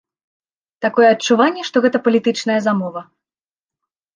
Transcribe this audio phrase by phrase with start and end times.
[0.85, 3.01] Такое адчуванне, што гэта палітычная замова.